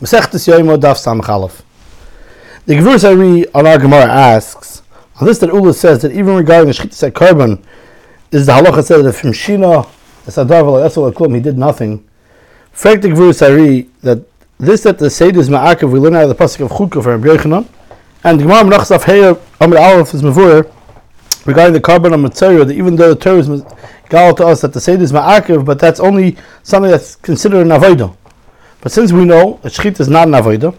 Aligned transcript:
Masechtes 0.00 0.46
Yoimo 0.46 0.78
Daf 0.78 0.96
Samachalef. 0.96 1.62
The 2.66 3.08
Ari 3.08 3.52
on 3.52 3.66
our 3.66 3.78
Gemara 3.78 4.04
asks, 4.04 4.82
on 5.20 5.26
this 5.26 5.38
that 5.38 5.48
Ula 5.48 5.74
says 5.74 6.02
that 6.02 6.12
even 6.12 6.36
regarding 6.36 6.68
the 6.68 6.72
Shchitas 6.72 7.08
at 7.08 7.14
Karban, 7.14 7.60
is 8.30 8.46
the 8.46 8.52
halacha 8.52 8.84
said 8.84 9.02
that 9.02 9.12
from 9.14 9.32
Shina, 9.32 9.88
Sadar 10.26 10.62
V'La 10.62 11.12
Klum, 11.12 11.34
he 11.34 11.40
did 11.40 11.58
nothing. 11.58 12.06
Frank 12.70 13.02
the 13.02 13.08
Gevurus 13.08 13.42
Ari, 13.42 13.88
that 14.02 14.22
this 14.58 14.82
that 14.82 14.98
the 14.98 15.10
Seder 15.10 15.40
is 15.40 15.48
Ma'akev, 15.48 15.90
we 15.90 15.98
learn 15.98 16.14
out 16.14 16.24
of 16.24 16.28
the 16.28 16.34
Pasuk 16.36 16.60
of 16.60 16.70
Chukah 16.70 17.02
from 17.02 17.20
Rabbi 17.20 17.64
and 18.22 18.38
the 18.38 18.44
Gemara 18.44 18.76
of 18.76 19.04
Heya 19.04 19.40
Amr 19.60 19.78
Aleph 19.78 20.14
is 20.14 20.22
Mavur, 20.22 20.70
regarding 21.44 21.72
the 21.72 21.80
Karban 21.80 22.14
of 22.14 22.20
Mitzvah, 22.20 22.66
that 22.66 22.74
even 22.74 22.94
though 22.94 23.14
the 23.14 23.20
Torah 23.20 23.38
is 23.38 23.64
gal 24.08 24.32
to 24.36 24.46
us 24.46 24.60
that 24.60 24.72
the 24.72 24.80
Seder 24.80 25.02
is 25.02 25.12
Ma'akev, 25.12 25.64
but 25.64 25.80
that's 25.80 25.98
only 25.98 26.36
something 26.62 26.90
that's 26.90 27.16
considered 27.16 27.62
an 27.62 27.68
Avodah. 27.68 28.14
But 28.80 28.92
since 28.92 29.12
we 29.12 29.24
know 29.24 29.58
that 29.62 29.72
Shechit 29.72 30.00
is 30.00 30.08
not 30.08 30.28
an 30.28 30.34
Avodah, 30.34 30.76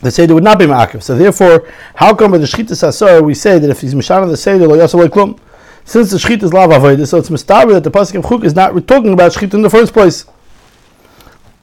the 0.00 0.10
Seder 0.10 0.34
would 0.34 0.44
not 0.44 0.58
be 0.58 0.64
Ma'akev. 0.64 1.02
So 1.02 1.16
therefore, 1.16 1.68
how 1.94 2.14
come 2.14 2.32
with 2.32 2.40
the 2.40 2.46
Shechit 2.46 2.70
Asar 2.70 3.22
we 3.22 3.34
say 3.34 3.58
that 3.58 3.70
if 3.70 3.80
he's 3.80 3.94
Mishana 3.94 4.28
the 4.28 4.36
Seder, 4.36 4.66
lo 4.66 4.76
yasa 4.76 5.06
klum? 5.08 5.38
Since 5.84 6.10
the 6.10 6.16
Shechit 6.16 6.42
is 6.42 6.52
Lav 6.52 6.70
Avodah, 6.70 7.06
so 7.06 7.18
it's 7.18 7.30
Mistaber 7.30 7.72
that 7.72 7.84
the 7.84 7.90
Pasuk 7.90 8.16
of 8.16 8.24
Chuk 8.24 8.44
is 8.44 8.54
not 8.54 8.86
talking 8.86 9.12
about 9.12 9.32
Shechit 9.32 9.54
in 9.54 9.62
the 9.62 9.70
first 9.70 9.92
place. 9.92 10.24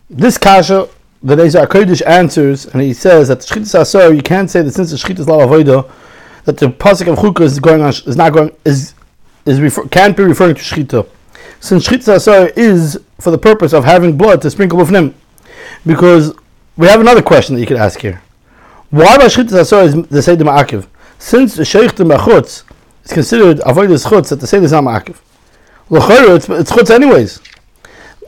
This 0.10 0.38
Kasha, 0.38 0.88
the 1.22 1.36
Ezra 1.38 1.68
Kodesh 1.68 2.06
answers, 2.06 2.66
and 2.66 2.82
he 2.82 2.94
says 2.94 3.28
that 3.28 3.42
the 3.42 3.46
Shechit 3.46 3.80
Asar, 3.80 4.14
you 4.14 4.22
can't 4.22 4.50
say 4.50 4.62
that 4.62 4.72
since 4.72 4.92
the 4.92 4.98
Shechit 4.98 5.20
is 5.20 5.28
Lav 5.28 5.50
Avodah, 5.50 5.90
that 6.46 6.58
the 6.58 6.68
Pasuk 6.68 7.12
of 7.12 7.20
Chuk 7.20 7.42
is 7.42 7.60
going 7.60 7.82
on, 7.82 7.90
is 7.90 8.16
not 8.16 8.34
going, 8.34 8.56
is, 8.64 8.94
is 9.46 9.60
refer, 9.60 9.88
can't 9.88 10.16
be 10.16 10.24
referring 10.24 10.56
to 10.56 10.62
Shechita. 10.62 11.08
Since 11.60 11.88
Shechit 11.88 12.08
Asar 12.14 12.48
is 12.56 13.00
for 13.20 13.32
the 13.32 13.38
purpose 13.38 13.74
of 13.74 13.84
having 13.84 14.16
blood 14.16 14.42
to 14.44 14.52
sprinkle 14.52 14.80
of 14.80 14.90
him. 14.90 15.16
Because 15.88 16.36
we 16.76 16.88
have 16.88 17.00
another 17.00 17.22
question 17.22 17.56
that 17.56 17.62
you 17.62 17.68
could 17.68 17.78
ask 17.78 18.00
here. 18.00 18.22
Why 18.90 19.18
by 19.18 19.26
Shchitas 19.26 19.62
Asor 19.62 19.86
is 19.86 20.08
the 20.08 20.22
Seder 20.22 20.44
Ma'akiv? 20.44 20.88
Since 21.18 21.56
the 21.56 21.66
Sheikh 21.66 21.92
Machutz 21.92 22.64
is 23.04 23.14
considered 23.14 23.62
avoided 23.66 23.98
Chutz, 23.98 24.30
that 24.30 24.42
the 24.42 24.48
Seder 24.48 24.66
is 24.66 24.74
not 24.74 24.84
Ma'akiv. 24.84 25.18
L'chayr, 25.90 26.36
it's, 26.36 26.50
it's 26.50 26.72
Chutz 26.72 26.90
anyways. 26.90 27.40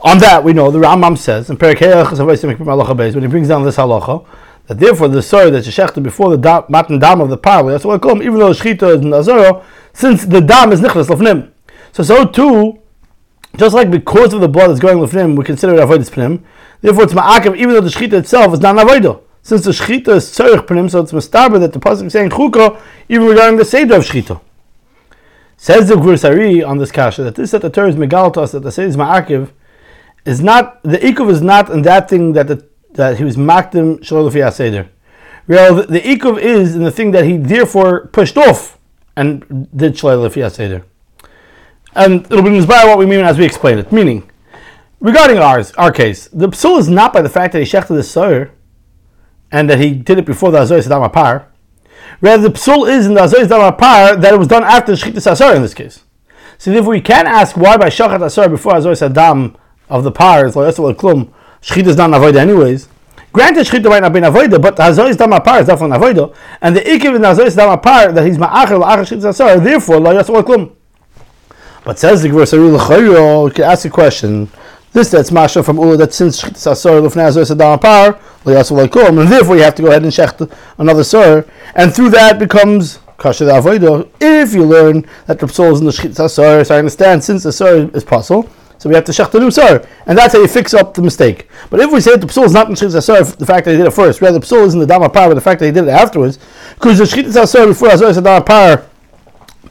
On 0.02 0.18
that, 0.18 0.42
we 0.42 0.54
know 0.54 0.70
the 0.70 0.78
Rambam 0.78 1.18
says 1.18 1.50
in 1.50 1.58
Perak 1.58 1.80
when 1.80 3.22
he 3.22 3.28
brings 3.28 3.48
down 3.48 3.62
this 3.64 3.76
halacha, 3.76 4.26
that 4.66 4.78
therefore 4.78 5.08
the 5.08 5.20
sorry 5.20 5.50
that 5.50 5.64
shechted 5.64 6.02
before 6.02 6.30
the 6.30 6.38
da, 6.38 6.64
matan 6.70 6.98
dam 6.98 7.20
of 7.20 7.28
the 7.28 7.36
par, 7.36 7.70
that's 7.70 7.84
what 7.84 7.96
I 7.96 7.98
call 7.98 8.12
him, 8.12 8.22
even 8.22 8.38
though 8.38 8.52
the 8.52 8.58
shechita 8.58 8.96
is 8.96 9.00
nazaro, 9.02 9.62
since 9.92 10.24
the 10.24 10.40
dam 10.40 10.72
is 10.72 10.80
nichlas 10.80 11.08
lefnim. 11.08 11.50
So 11.92 12.02
so 12.02 12.24
too, 12.24 12.80
just 13.56 13.74
like 13.74 13.90
because 13.90 14.32
of 14.32 14.40
the 14.40 14.48
blood 14.48 14.68
that's 14.68 14.80
going 14.80 14.96
lefnim, 14.96 15.36
we 15.36 15.44
consider 15.44 15.74
it 15.74 15.80
avoided 15.80 16.06
pnim. 16.06 16.42
Therefore, 16.80 17.04
it's 17.04 17.12
ma'akev, 17.12 17.56
even 17.56 17.74
though 17.74 17.80
the 17.80 17.90
shechita 17.90 18.14
itself 18.14 18.54
is 18.54 18.60
not 18.60 18.78
an 18.78 18.86
avodah. 18.86 19.20
Since 19.42 19.64
the 19.64 19.70
shechita 19.70 20.16
is 20.16 20.26
tzarich 20.26 20.66
pnim, 20.66 20.90
so 20.90 21.00
it's 21.00 21.12
mustaber 21.12 21.58
that 21.60 21.72
the 21.72 21.78
pasuk 21.78 22.06
is 22.06 22.12
saying 22.12 22.30
chuka, 22.30 22.80
even 23.08 23.26
regarding 23.26 23.58
the 23.58 23.64
seder 23.64 23.96
of 23.96 24.04
shechita. 24.04 24.40
Says 25.56 25.88
the 25.88 25.94
Gvur 25.94 26.66
on 26.66 26.78
this 26.78 26.90
kasha 26.90 27.22
that 27.22 27.34
this 27.34 27.50
that 27.50 27.60
the 27.60 27.68
Torah 27.68 27.90
is 27.90 27.96
megal 27.96 28.32
to 28.32 28.40
us 28.40 28.52
that 28.52 28.60
the 28.60 28.72
seder 28.72 28.88
is 28.88 28.96
ma'akev 28.96 29.50
is 30.24 30.40
not 30.40 30.82
the 30.82 30.96
ikuv 30.96 31.30
is 31.30 31.42
not 31.42 31.68
in 31.68 31.82
that 31.82 32.08
thing 32.08 32.32
that 32.32 32.48
the, 32.48 32.66
that 32.92 33.18
he 33.18 33.24
was 33.24 33.36
makdim 33.36 34.02
shalom 34.02 34.30
fi 34.30 34.48
seder. 34.48 34.88
Real 35.46 35.74
the, 35.74 36.00
ikuv 36.00 36.38
is 36.38 36.74
in 36.74 36.82
the 36.82 36.90
thing 36.90 37.10
that 37.10 37.26
he 37.26 37.36
therefore 37.36 38.06
pushed 38.06 38.38
off 38.38 38.78
and 39.16 39.68
did 39.76 39.98
shalom 39.98 40.30
fi 40.30 40.48
seder. 40.48 40.84
And 41.94 42.24
it'll 42.26 42.42
be 42.42 42.64
by 42.64 42.84
what 42.84 42.96
we 42.98 43.04
mean 43.04 43.20
as 43.20 43.36
we 43.36 43.44
explain 43.44 43.78
it. 43.78 43.92
Meaning, 43.92 44.29
Regarding 45.00 45.38
ours, 45.38 45.72
our 45.78 45.90
case, 45.90 46.28
the 46.30 46.48
psul 46.48 46.78
is 46.78 46.86
not 46.86 47.14
by 47.14 47.22
the 47.22 47.30
fact 47.30 47.54
that 47.54 47.58
he 47.60 47.64
shechted 47.64 47.88
the 47.88 48.02
soyer 48.02 48.50
and 49.50 49.70
that 49.70 49.80
he 49.80 49.94
did 49.94 50.18
it 50.18 50.26
before 50.26 50.50
the 50.50 50.58
azoy 50.58 50.86
sadam 50.86 51.10
apar. 51.10 51.46
Rather, 52.20 52.50
the 52.50 52.54
psul 52.54 52.86
is 52.86 53.06
in 53.06 53.14
the 53.14 53.22
azoy 53.22 53.46
sadam 53.46 53.74
apar 53.74 54.20
that 54.20 54.34
it 54.34 54.38
was 54.38 54.46
done 54.46 54.62
after 54.62 54.92
the 54.94 54.98
shechita 54.98 55.32
asar 55.32 55.54
in 55.56 55.62
this 55.62 55.72
case. 55.72 56.04
So 56.58 56.70
if 56.72 56.84
we 56.84 57.00
can 57.00 57.26
ask 57.26 57.56
why 57.56 57.78
by 57.78 57.88
shachat 57.88 58.22
asar 58.22 58.50
before 58.50 58.74
azoy 58.74 58.92
sadam 58.92 59.56
of 59.88 60.04
the 60.04 60.12
par 60.12 60.44
is 60.44 60.54
like 60.54 60.74
klum, 60.74 61.32
shechita 61.62 61.86
is 61.86 61.96
not 61.96 62.12
avoid 62.12 62.36
anyways. 62.36 62.90
Granted, 63.32 63.66
shechita 63.66 63.88
might 63.88 64.00
not 64.00 64.12
be 64.12 64.20
avoid, 64.20 64.50
but 64.50 64.76
the 64.76 64.82
azoy 64.82 65.14
sadam 65.14 65.34
apar 65.34 65.60
is 65.62 65.66
definitely 65.68 65.96
avoid, 65.96 66.36
and 66.60 66.76
the 66.76 66.80
ikiv 66.82 67.16
in 67.16 67.22
the 67.22 67.28
azoy 67.28 67.46
sadam 67.46 67.80
apar 67.80 68.14
that 68.14 68.26
he's 68.26 68.36
ma'achar 68.36 68.78
la'achar 68.78 69.06
shechita 69.08 69.30
asar, 69.30 69.58
therefore 69.60 69.98
lo 69.98 70.12
yasol 70.12 70.42
klum. 70.42 70.76
But 71.84 71.98
says 71.98 72.20
the 72.20 72.28
Gemara, 72.28 72.46
you 73.46 73.50
can 73.52 73.64
ask 73.64 73.86
a 73.86 73.88
question. 73.88 74.50
This 74.92 75.10
that's 75.10 75.30
masha 75.30 75.62
from 75.62 75.76
Ula 75.76 75.96
that 75.98 76.12
since 76.12 76.42
Shchitas 76.42 76.66
Asor 76.66 77.00
Lufnei 77.00 77.28
Azor 77.28 77.42
Sadam 77.42 77.80
Par 77.80 78.18
and 78.44 79.28
therefore 79.28 79.56
you 79.56 79.62
have 79.62 79.74
to 79.76 79.82
go 79.82 79.88
ahead 79.88 80.02
and 80.02 80.10
shecht 80.10 80.50
another 80.78 81.04
sir, 81.04 81.46
and 81.74 81.94
through 81.94 82.10
that 82.10 82.38
becomes 82.38 82.98
Kasha 83.18 83.44
the 83.44 83.52
Avodah. 83.52 84.08
If 84.20 84.54
you 84.54 84.64
learn 84.64 85.06
that 85.26 85.38
the 85.38 85.46
soul 85.46 85.72
is 85.72 85.80
in 85.80 85.86
the 85.86 85.92
Shchitas 85.92 86.16
Asor, 86.16 86.66
so 86.66 86.74
I 86.74 86.78
understand 86.78 87.22
since 87.22 87.44
the 87.44 87.52
sir 87.52 87.90
is 87.92 88.02
possible, 88.02 88.48
so 88.78 88.88
we 88.88 88.94
have 88.94 89.04
to 89.04 89.12
shecht 89.12 89.34
a 89.34 89.38
new 89.38 89.50
sir, 89.50 89.86
and 90.06 90.16
that's 90.18 90.32
how 90.32 90.40
you 90.40 90.48
fix 90.48 90.74
up 90.74 90.94
the 90.94 91.02
mistake. 91.02 91.48
But 91.68 91.80
if 91.80 91.92
we 91.92 92.00
say 92.00 92.16
the 92.16 92.26
psul 92.26 92.46
is 92.46 92.52
not 92.52 92.68
in 92.68 92.74
Shchitas 92.74 92.96
Asor, 92.96 93.36
the 93.36 93.46
fact 93.46 93.66
that 93.66 93.72
he 93.72 93.76
did 93.76 93.86
it 93.86 93.92
first, 93.92 94.20
rather 94.20 94.38
the 94.38 94.46
psul 94.46 94.66
is 94.66 94.74
in 94.74 94.80
the 94.80 94.86
Dama 94.86 95.08
Par, 95.10 95.28
but 95.28 95.34
the 95.34 95.40
fact 95.40 95.60
that 95.60 95.66
he 95.66 95.72
did 95.72 95.84
it 95.84 95.90
afterwards, 95.90 96.38
because 96.74 96.98
the 96.98 97.04
Shchitas 97.04 97.36
Asor 97.36 97.68
before 97.68 97.90
Azor 97.90 98.06
Sadam 98.06 98.44
Par, 98.44 98.86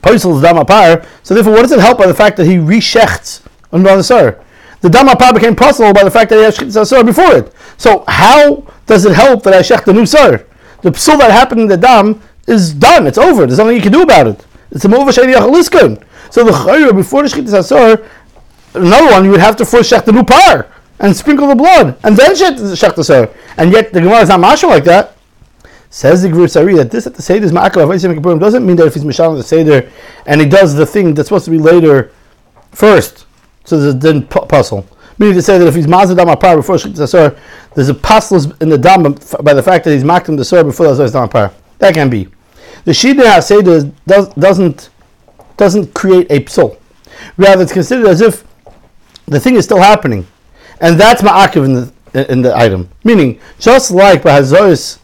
Paisel 0.02 0.38
is 0.38 0.42
Dama 0.42 0.64
Par, 0.64 1.04
so 1.24 1.34
therefore 1.34 1.54
what 1.54 1.64
does 1.64 1.72
it 1.72 1.80
help 1.80 1.98
by 1.98 2.08
the 2.08 2.14
fact 2.14 2.38
that 2.38 2.46
he 2.46 2.56
reshechts 2.56 3.42
another 3.72 4.04
sir? 4.04 4.42
The 4.82 4.90
damapah 4.90 5.34
became 5.34 5.56
possible 5.56 5.94
by 5.94 6.04
the 6.04 6.12
fact 6.12 6.30
that 6.30 6.38
he 6.38 6.44
had 6.44 6.54
asur 6.54 7.06
before 7.06 7.32
it. 7.36 7.54
So 7.78 8.04
how 8.08 8.64
does 8.86 9.06
it 9.06 9.14
help 9.14 9.44
that 9.44 9.54
I 9.54 9.60
shech 9.60 9.84
the 9.86 9.94
new 9.94 10.06
sir? 10.06 10.46
The 10.82 10.92
psul 10.92 11.18
that 11.20 11.32
happened 11.32 11.62
in 11.62 11.68
the 11.68 11.78
dam 11.78 12.22
is 12.48 12.74
done. 12.74 13.06
It's 13.06 13.18
over. 13.18 13.46
There's 13.46 13.58
nothing 13.58 13.76
you 13.76 13.82
can 13.82 13.92
do 13.92 14.02
about 14.04 14.28
it. 14.28 14.46
It's 14.72 14.86
a 14.86 14.88
mova 14.88 15.10
achaliskin. 15.10 16.04
So 16.32 16.44
the 16.44 16.52
chayra 16.52 16.96
before 16.96 17.24
the 17.24 17.30
shchitas 17.30 17.54
asur, 17.54 18.08
another 18.74 19.12
one 19.12 19.26
you 19.26 19.32
would 19.32 19.42
have 19.42 19.56
to 19.58 19.66
first 19.66 19.92
shech 19.92 20.06
the 20.06 20.12
new 20.14 20.24
par 20.24 20.72
and 21.00 21.16
sprinkle 21.16 21.48
the 21.48 21.56
blood 21.56 21.98
and 22.04 22.16
then 22.16 22.34
shech 22.34 22.96
the 22.96 23.04
sir. 23.04 23.34
And 23.58 23.72
yet 23.72 23.92
the 23.92 24.00
gemara 24.00 24.22
is 24.22 24.30
not 24.30 24.40
masha 24.40 24.68
like 24.68 24.86
that. 24.86 25.18
Says 25.92 26.22
the 26.22 26.30
Gevurus 26.30 26.56
Ari 26.56 26.76
that 26.76 26.92
this 26.92 27.08
at 27.08 27.16
the 27.16 27.22
Seder 27.24 27.46
is 27.46 27.52
Ma'akav 27.52 28.40
doesn't 28.40 28.66
mean 28.66 28.76
that 28.76 28.86
if 28.86 28.94
he's 28.94 29.04
Mishal 29.04 29.36
the 29.36 29.42
Seder 29.42 29.90
and 30.28 30.40
he 30.40 30.48
does 30.48 30.76
the 30.76 30.86
thing 30.86 31.16
that's 31.16 31.30
supposed 31.30 31.46
to 31.46 31.52
be 31.52 31.58
later 31.58 32.12
first, 32.72 33.26
so 33.66 33.80
there's 33.80 33.96
a 33.96 33.98
din 33.98 34.26
puzzle. 34.26 34.86
Meaning 35.18 35.36
to 35.36 35.42
say 35.42 35.58
that 35.58 35.68
if 35.68 35.76
he's 35.76 35.88
mazid 35.88 36.16
dam 36.16 36.28
apar 36.28 36.56
before 36.56 36.76
shechit 36.76 36.94
asur, 36.94 37.38
there's 37.76 37.90
a 37.90 37.94
puzzle 37.94 38.54
in 38.62 38.70
the 38.70 38.78
dam 38.78 39.04
by 39.44 39.54
the 39.54 39.64
fact 39.64 39.84
that 39.86 39.92
he's 39.92 40.04
makdim 40.04 40.38
the 40.38 40.46
sur 40.46 40.64
before 40.64 40.94
the 40.94 41.10
dam 41.10 41.28
apar. 41.28 41.54
That 41.80 41.94
can 41.94 42.10
be. 42.10 42.28
The 42.86 42.92
shida 42.92 43.24
haseder 43.24 43.92
does, 44.08 44.30
doesn't 44.36 44.90
doesn't 45.58 45.94
create 45.94 46.28
a 46.30 46.40
psul. 46.40 46.78
Rather, 47.38 47.64
it's 47.64 47.74
considered 47.74 48.08
as 48.08 48.22
if 48.22 48.46
the 49.26 49.40
thing 49.40 49.56
is 49.56 49.66
still 49.66 49.80
happening, 49.80 50.26
and 50.80 51.00
that's 51.00 51.22
ma'akiv 51.22 51.66
in 51.66 51.74
the 51.74 52.32
in 52.32 52.42
the 52.42 52.56
item. 52.56 52.90
Meaning, 53.04 53.40
just 53.60 53.92
like 53.92 54.24
by 54.24 54.40
hazois, 54.40 55.00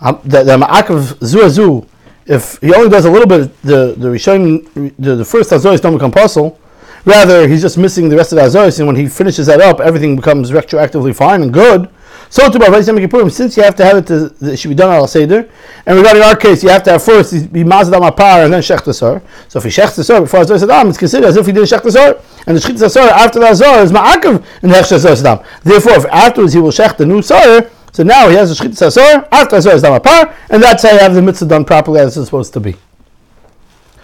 um, 0.00 0.20
the, 0.24 0.42
the 0.42 0.56
ma'akiv 0.56 1.14
zuazu, 1.18 1.86
if 2.26 2.58
he 2.60 2.74
only 2.74 2.88
does 2.88 3.04
a 3.04 3.10
little 3.10 3.28
bit, 3.28 3.60
the 3.62 3.94
the 3.96 4.08
rishon, 4.08 4.94
the, 4.98 5.16
the 5.16 5.24
first 5.24 5.50
hazois 5.50 5.80
don't 5.80 5.92
become 5.92 6.10
puzzle 6.10 6.59
Rather, 7.04 7.48
he's 7.48 7.62
just 7.62 7.78
missing 7.78 8.08
the 8.08 8.16
rest 8.16 8.32
of 8.32 8.36
the 8.36 8.42
Azoris, 8.42 8.78
and 8.78 8.86
when 8.86 8.96
he 8.96 9.08
finishes 9.08 9.46
that 9.46 9.60
up, 9.60 9.80
everything 9.80 10.16
becomes 10.16 10.50
retroactively 10.50 11.14
fine 11.14 11.42
and 11.42 11.52
good. 11.52 11.88
So 12.32 12.48
to 12.48 12.58
Rabbi 12.60 12.78
Kippurim, 12.78 13.28
since 13.30 13.56
you 13.56 13.64
have 13.64 13.74
to 13.74 13.84
have 13.84 13.96
it, 13.96 14.06
to, 14.06 14.32
it 14.40 14.56
should 14.56 14.68
be 14.68 14.76
done 14.76 14.94
al 14.94 15.08
seder. 15.08 15.50
And 15.84 15.96
regarding 15.96 16.22
our 16.22 16.36
case, 16.36 16.62
you 16.62 16.68
have 16.68 16.84
to 16.84 16.92
have 16.92 17.02
first 17.02 17.52
be 17.52 17.64
mazadam 17.64 18.08
apar 18.08 18.44
and 18.44 18.52
then 18.52 18.62
shech 18.62 18.78
tasar. 18.82 19.20
So 19.48 19.58
if 19.58 19.64
he 19.64 19.70
shech 19.70 19.96
tasar 19.96 20.20
before 20.20 20.40
azor 20.42 20.54
sadam, 20.54 20.90
it's 20.90 20.98
considered 20.98 21.26
as 21.26 21.36
if 21.36 21.44
he 21.44 21.50
did 21.50 21.64
shech 21.64 21.80
tasar. 21.80 22.22
And 22.46 22.56
the 22.56 22.60
shech 22.60 22.76
tasar 22.76 23.08
after 23.08 23.40
the 23.40 23.46
azor 23.46 23.82
is 23.82 23.90
ma'akav 23.90 24.44
in 24.62 24.68
the 24.68 24.76
shech 24.76 24.98
tasar 24.98 25.16
sadam. 25.20 25.44
Therefore, 25.64 25.94
if 25.94 26.04
afterwards 26.06 26.52
he 26.52 26.60
will 26.60 26.70
shech 26.70 26.96
the 26.96 27.04
new 27.04 27.20
sar, 27.20 27.68
so 27.92 28.04
now 28.04 28.28
he 28.28 28.36
has 28.36 28.56
the 28.56 28.64
shech 28.64 28.78
tasar 28.78 29.26
after 29.32 29.56
azor 29.56 29.70
sadam 29.70 29.98
apar, 29.98 30.32
and 30.50 30.62
that's 30.62 30.84
how 30.84 30.92
you 30.92 30.98
have 30.98 31.14
the 31.14 31.22
mitzvah 31.22 31.46
done 31.46 31.64
properly 31.64 31.98
as 31.98 32.16
it's 32.16 32.26
supposed 32.26 32.52
to 32.52 32.60
be. 32.60 32.76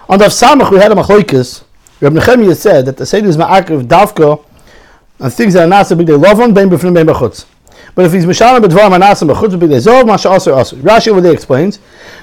On 0.08 0.18
the 0.18 0.24
samach 0.24 0.72
we 0.72 0.78
had 0.78 0.90
a 0.90 0.96
machlokes 0.96 1.62
Reb 2.00 2.12
Nechemia 2.12 2.54
said 2.54 2.84
that 2.86 2.98
the 2.98 3.06
Seder 3.06 3.28
is 3.28 3.38
ma'akiv 3.38 3.86
davka 3.86 4.44
on 5.18 5.30
things 5.30 5.54
that 5.54 5.64
are 5.64 5.66
not 5.66 5.86
so 5.86 5.96
big, 5.96 6.06
they 6.06 6.12
love 6.12 6.40
on, 6.40 6.52
bein 6.52 6.68
b'fnim, 6.68 7.06
b'chutz. 7.06 7.46
But 7.94 8.04
if 8.04 8.12
he's 8.12 8.26
mishalim 8.26 8.60
b'dvar 8.62 8.90
manasim 8.90 9.32
b'chutz, 9.32 9.58
b'big 9.58 9.70
zov, 9.78 10.06
masha 10.06 10.30
aser 10.30 10.52
aser. 10.54 10.76
Rashi 10.76 11.08
over 11.08 11.22
there 11.22 11.32
explains, 11.32 11.78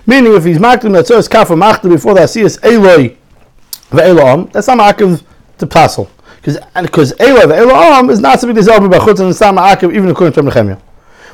meaning 0.06 0.34
if 0.36 0.46
he's 0.46 0.60
maklim 0.60 0.92
natzor 0.92 1.28
kaf 1.28 1.50
or 1.50 1.56
machlim 1.56 1.90
before 1.90 2.14
the 2.14 2.20
asiyas 2.20 2.64
eloi 2.64 3.18
ve'elam, 3.90 4.52
that's 4.52 4.68
not 4.68 4.78
ma'akiv 4.78 5.24
to 5.58 5.66
passel. 5.66 6.08
Because 6.44 7.14
eloi 7.19 7.42
ve'elam 7.42 8.12
is 8.12 8.19
not 8.19 8.40
so 8.40 8.46
big, 8.46 8.56
they 8.58 8.62
zov 8.62 8.88
b'chutz, 8.88 9.22
and 9.22 9.30
it's 9.30 9.42
not 9.42 9.56
ma'akiv 9.56 9.92
even 9.96 10.10
according 10.10 10.34
to 10.34 10.42
Nechemia. 10.44 10.80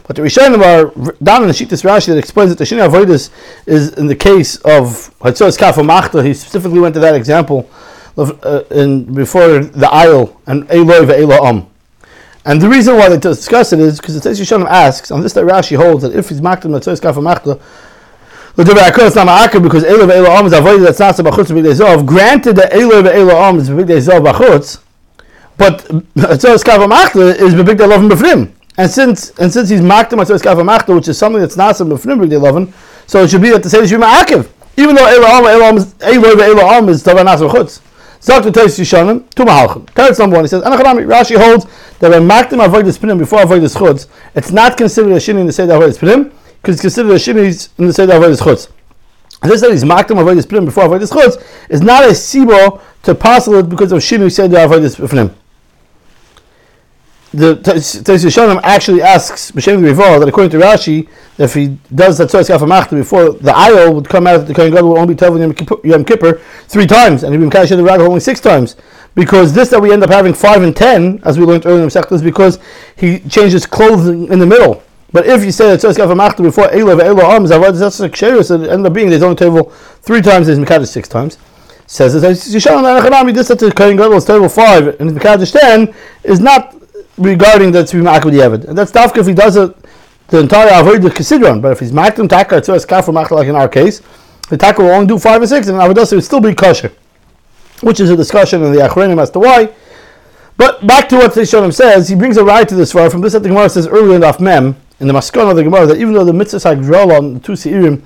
But 0.07 0.15
the 0.15 0.21
Rishonim 0.23 0.63
are 0.63 1.13
down 1.21 1.43
in 1.43 1.49
the 1.49 1.53
Shittis 1.53 1.83
Rashi 1.83 2.07
that 2.07 2.17
explains 2.17 2.49
that 2.49 2.57
the 2.57 2.63
Shini 2.63 2.89
Avoidus 2.89 3.29
is 3.67 3.93
in 3.93 4.07
the 4.07 4.15
case 4.15 4.55
of 4.57 5.13
Hatzos 5.19 5.55
Kaf 5.55 5.75
Machta. 5.75 6.25
He 6.25 6.33
specifically 6.33 6.79
went 6.79 6.95
to 6.95 6.99
that 7.01 7.13
example 7.13 7.69
Uh, 8.19 8.63
in 8.71 9.05
before 9.13 9.59
the 9.59 9.89
aisle 9.89 10.41
and 10.45 10.69
Eloi 10.69 11.05
ve'Eloham. 11.05 11.67
And 12.43 12.61
the 12.61 12.67
reason 12.67 12.97
why 12.97 13.07
they 13.07 13.17
discuss 13.17 13.71
it 13.71 13.79
is 13.79 13.97
because 13.97 14.21
the 14.21 14.29
Tzais 14.29 14.41
Yishanim 14.41 14.67
asks, 14.67 15.09
on 15.09 15.21
this 15.21 15.31
that 15.33 15.45
Rashi 15.45 15.77
holds, 15.77 16.03
that 16.03 16.13
if 16.13 16.27
he's 16.27 16.41
maktim 16.41 16.73
the 16.73 16.81
Tzais 16.81 16.99
Kafa 16.99 17.21
Machta, 17.21 17.57
because 18.57 19.83
Elo 19.85 20.05
ve'Elo 20.05 20.37
Am 20.37 20.45
is 20.47 20.51
avoided 20.51 20.81
that's 20.81 20.99
not 20.99 21.15
b'chutz 21.15 21.45
b'bigdei 21.45 21.73
zov. 21.79 22.05
Granted 22.05 22.57
that 22.57 22.73
Elo 22.73 23.01
ve'Elo 23.01 23.35
Am 23.35 23.57
is 23.57 23.69
b'bigdei 23.69 24.01
zov 24.01 24.21
b'chutz, 24.25 24.79
but 25.57 25.77
Tzos 26.17 26.61
Kafa 26.65 26.89
Machta 26.89 27.21
is 27.39 27.53
b'bigdei 27.53 27.87
lovin 27.87 28.09
b'fnim. 28.09 28.51
And 28.77 28.91
since 28.91 29.29
and 29.39 29.49
since 29.53 29.69
he's 29.69 29.79
maktim 29.79 30.21
Tzos 30.25 30.41
Kafa 30.41 30.65
Machta, 30.65 30.93
which 30.93 31.07
is 31.07 31.17
something 31.17 31.39
that's 31.39 31.55
not 31.55 31.75
b'fnim 31.75 32.19
b'bigdei 32.19 32.41
lovin, 32.41 32.73
so 33.07 33.23
it 33.23 33.29
should 33.29 33.41
be 33.41 33.51
that 33.51 33.63
the 33.63 33.69
same 33.69 33.83
be 33.83 34.03
ma'akiv. 34.03 34.49
Even 34.75 34.95
though 34.95 35.07
Elo 35.07 35.27
Am 35.27 35.45
Elo 35.45 35.63
Am 35.63 35.77
is 35.77 35.95
Elo 36.01 36.35
ve'Elo 36.35 36.63
Am 36.63 36.89
is 36.89 37.01
tavar 37.01 37.23
nas. 37.23 37.79
To 38.21 38.31
Tzos 38.31 38.77
Yishanim, 38.79 39.29
two 39.33 39.43
mahalchim. 39.43 40.19
Number 40.19 40.35
one, 40.35 40.43
he 40.43 40.49
says, 40.49 40.61
Anachanami, 40.63 41.07
Rashi 41.07 41.37
holds 41.37 41.65
that 41.99 42.11
when 42.11 42.27
maktim 42.27 42.63
avoid 42.63 42.85
the 42.85 42.91
spinim 42.91 43.17
before 43.17 43.41
avoid 43.41 43.61
the 43.61 43.67
chutz, 43.67 44.07
it's 44.35 44.51
not 44.51 44.77
considered 44.77 45.13
a 45.13 45.15
shini 45.15 45.39
in 45.39 45.45
the 45.47 45.53
seder 45.53 45.75
avoid 45.75 45.93
the 45.93 45.97
spinim, 45.97 46.31
because 46.61 46.75
it's 46.75 46.81
considered 46.81 47.11
a 47.11 47.15
shini 47.15 47.69
in 47.79 47.87
the 47.87 47.93
seder 47.93 48.17
avoid 48.17 48.35
the 48.35 48.43
chutz. 48.43 48.69
This 49.41 49.61
that 49.61 49.71
he's 49.71 49.85
maktim 49.85 50.19
avoid 50.19 50.37
the 50.37 50.41
spinim 50.41 50.65
before 50.65 50.85
avoid 50.85 51.01
the 51.01 51.05
chutz 51.05 51.41
is 51.69 51.81
not 51.81 52.03
a 52.03 52.09
sibo 52.09 52.81
to 53.03 53.11
it 53.11 53.69
because 53.69 53.93
of 53.93 53.99
shini 53.99 54.29
seder 54.29 54.59
avoid 54.59 54.83
the. 57.31 57.55
The 57.55 57.73
Tzis 57.73 58.59
actually 58.63 59.01
asks 59.01 59.51
B'Shem 59.51 59.83
Rival 59.83 60.19
that 60.19 60.29
according 60.29 60.51
to 60.51 60.57
Rashi, 60.57 61.07
if 61.37 61.53
he 61.53 61.77
does 61.93 62.17
that 62.17 62.29
Tzis 62.29 62.49
Kafamachta 62.49 62.91
before 62.91 63.31
the 63.31 63.51
ayol 63.51 63.95
would 63.95 64.09
come 64.09 64.27
out, 64.27 64.47
the 64.47 64.53
Kohen 64.53 64.71
Gadol 64.71 64.89
will 64.89 64.97
only 64.99 65.13
be 65.13 65.17
telling 65.17 65.41
Yom 65.83 66.05
Kippur 66.05 66.41
three 66.67 66.87
times, 66.87 67.23
and 67.23 67.33
he'd 67.33 67.39
be 67.39 67.45
Mekadosh 67.47 67.75
the 67.75 67.83
Rag 67.83 68.01
only 68.01 68.19
six 68.19 68.39
times 68.39 68.75
because 69.15 69.53
this 69.53 69.69
that 69.69 69.81
we 69.81 69.91
end 69.91 70.03
up 70.03 70.09
having 70.09 70.33
five 70.33 70.63
and 70.63 70.75
ten, 70.75 71.21
as 71.25 71.37
we 71.37 71.45
learned 71.45 71.65
earlier 71.65 71.83
in 71.83 71.89
the 71.89 72.07
is 72.11 72.21
because 72.21 72.59
he 72.95 73.19
changes 73.21 73.65
clothing 73.65 74.31
in 74.31 74.39
the 74.39 74.45
middle. 74.45 74.83
But 75.11 75.25
if 75.25 75.43
you 75.43 75.51
say 75.51 75.75
that 75.75 75.79
Tzos 75.79 75.97
Machta 76.15 76.43
before 76.43 76.67
Eilah 76.67 76.99
Eilah 77.01 77.23
Arms, 77.23 77.49
that's 77.49 77.99
a 77.99 78.09
Ksheris, 78.09 78.45
so 78.45 78.61
it 78.61 78.69
ended 78.69 78.85
up 78.85 78.93
being 78.93 79.09
there's 79.09 79.23
only 79.23 79.35
table 79.35 79.71
three 80.01 80.21
times, 80.21 80.47
there's 80.47 80.59
Mekadosh 80.59 80.87
six 80.87 81.07
times. 81.07 81.37
Says 81.87 82.13
that 82.13 82.21
Yishan 82.21 82.83
Anachanami, 82.83 83.33
this 83.33 83.47
that 83.47 83.57
the 83.57 83.71
Kohen 83.71 83.97
Gadol 83.97 84.17
is 84.17 84.25
table 84.25 84.47
five, 84.47 84.99
and 84.99 85.11
Mekadosh 85.11 85.59
ten 85.59 85.93
is 86.23 86.39
not 86.39 86.75
regarding 87.19 87.71
that 87.73 87.87
to 87.89 87.97
be 87.97 88.03
Ma'ak 88.03 88.23
the 88.23 88.39
Evid. 88.39 88.65
And 88.65 88.77
that's 88.77 88.91
Tafka 88.91 89.17
if 89.17 89.27
he 89.27 89.33
does 89.33 89.55
it 89.55 89.75
the 90.29 90.39
entire 90.39 90.69
Avodah 90.69 91.09
Kisidron, 91.09 91.61
but 91.61 91.71
if 91.73 91.79
he's 91.79 91.91
Ma'akim 91.91 92.27
Taka, 92.27 92.61
Tzos 92.61 92.85
Kafar 92.85 93.13
Machta, 93.13 93.35
like 93.35 93.47
in 93.47 93.55
our 93.55 93.67
case, 93.67 94.01
the 94.49 94.57
Taka 94.57 94.81
will 94.81 94.89
only 94.89 95.07
do 95.07 95.19
five 95.19 95.41
and 95.41 95.49
six, 95.49 95.67
and 95.67 95.77
Avodah 95.77 96.11
would 96.11 96.23
still 96.23 96.41
be 96.41 96.55
kosher 96.55 96.91
which 97.81 97.99
is 97.99 98.09
a 98.09 98.15
discussion 98.15 98.63
in 98.63 98.71
the 98.71 98.79
Achronim 98.79 99.21
as 99.21 99.31
to 99.31 99.39
why. 99.39 99.69
But 100.57 100.85
back 100.85 101.07
to 101.09 101.17
what 101.17 101.31
Tishonim 101.31 101.73
says, 101.73 102.09
he 102.09 102.15
brings 102.15 102.37
a 102.37 102.43
right 102.43 102.67
to 102.67 102.75
this 102.75 102.91
far 102.91 103.09
from 103.09 103.21
this 103.21 103.33
that 103.33 103.43
the 103.43 103.49
Gemara 103.49 103.69
says 103.69 103.87
earlier 103.87 104.15
in 104.15 104.21
Daf 104.21 104.39
Mem, 104.39 104.75
in 104.99 105.07
the 105.07 105.13
Maskon 105.13 105.49
of 105.49 105.55
the 105.55 105.63
Gemara, 105.63 105.85
that 105.85 105.97
even 105.97 106.13
though 106.13 106.25
the 106.25 106.33
mitzvah 106.33 106.57
Hagdrol 106.57 107.17
on 107.17 107.35
the 107.35 107.39
two 107.39 107.53
Seirim 107.53 108.01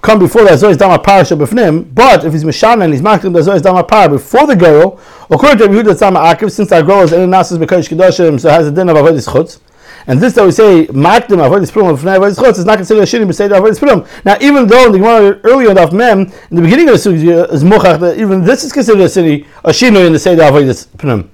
come 0.00 0.18
before 0.18 0.44
the 0.44 0.50
Azois 0.50 0.78
Dama 0.78 0.98
Parasha 0.98 1.34
B'fnim, 1.34 1.94
but 1.94 2.24
if 2.24 2.32
he's 2.32 2.44
Mishan 2.44 2.82
and 2.82 2.92
he's 2.92 3.02
Makdim 3.02 3.32
the 3.32 3.40
Azois 3.40 3.62
Dama 3.62 3.84
Par 3.84 4.08
before 4.08 4.46
the 4.46 4.56
Girl, 4.56 5.00
according 5.30 5.58
to 5.58 5.64
Yehuda 5.66 5.94
Tzama 5.94 6.34
Akiv, 6.34 6.50
since 6.50 6.70
the 6.70 6.82
Girl 6.82 7.02
is 7.02 7.12
in 7.12 7.28
Nasus 7.30 7.58
B'Kodesh 7.58 7.88
Kedoshim, 7.88 8.40
so 8.40 8.48
has 8.48 8.66
a 8.66 8.70
din 8.70 8.88
of 8.88 8.96
Avodah 8.96 9.28
Chutz, 9.28 9.60
and 10.06 10.20
this 10.20 10.34
that 10.34 10.44
we 10.44 10.50
say 10.50 10.86
makdim 10.86 11.38
avodas 11.38 11.72
purim 11.72 11.86
of 11.88 12.00
avodas 12.00 12.36
chutz 12.36 12.58
is 12.58 12.64
not 12.64 12.76
considered 12.76 13.02
a 13.02 13.06
shini 13.06 13.24
b'seder 13.24 13.60
avodas 13.60 13.78
purim. 13.78 14.04
Now, 14.24 14.36
even 14.40 14.66
though 14.66 14.86
in 14.86 14.92
the 14.92 14.98
Gemara 14.98 15.40
earlier 15.44 15.70
in 15.70 15.76
Daf 15.76 15.92
Mem, 15.92 16.20
in 16.20 16.56
the 16.56 16.62
beginning 16.62 16.88
of 16.88 17.02
the 17.02 17.10
sugya 17.10 17.48
uh, 17.48 17.52
is 17.52 17.62
mochach 17.62 18.18
even 18.18 18.44
this 18.44 18.64
is 18.64 18.72
considered 18.72 19.02
a 19.02 19.06
shini 19.06 19.46
a 19.64 19.70
shini 19.70 20.06
in 20.06 20.12
the 20.12 20.18
seder 20.18 20.42
avodas 20.42 20.86
purim. 20.98 21.30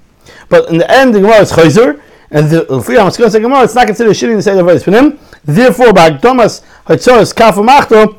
But 0.49 0.69
in 0.71 0.79
the 0.79 0.91
end, 0.91 1.15
the 1.15 1.21
Gemara 1.21 1.41
is 1.41 1.53
chayzer, 1.53 2.01
and 2.31 2.51
the 2.51 2.67
Lefiyah 2.67 3.09
Maskos 3.09 3.41
Gemara 3.41 3.65
it's 3.65 3.75
not 3.75 3.87
considered 3.87 4.11
a 4.11 4.15
shini 4.15 4.31
in 4.31 4.37
the 4.37 4.43
seder 4.43 4.63
avodas 4.63 4.85
purim. 4.85 5.19
Therefore, 5.45 5.93
by 5.93 6.11
Thomas 6.11 6.61
Hatzos 6.87 7.35
Kafu 7.35 7.67
Machto, 7.67 8.19